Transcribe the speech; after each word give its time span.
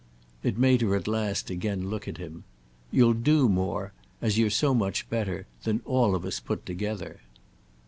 It 0.41 0.57
made 0.57 0.81
her 0.81 0.95
at 0.95 1.07
last 1.07 1.51
again 1.51 1.87
look 1.91 2.07
at 2.07 2.17
him. 2.17 2.43
"You'll 2.91 3.13
do 3.13 3.47
more—as 3.47 4.35
you're 4.35 4.49
so 4.49 4.73
much 4.73 5.07
better—than 5.11 5.83
all 5.85 6.15
of 6.15 6.25
us 6.25 6.39
put 6.39 6.65
together." 6.65 7.19